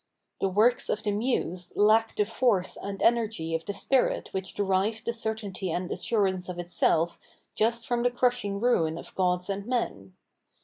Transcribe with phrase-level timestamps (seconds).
[0.39, 5.05] The works of the muse lack the force and energy of the spirit which derived
[5.05, 7.19] the certainty and assurance of itself
[7.53, 10.15] just from the crushing ruin of gods and men.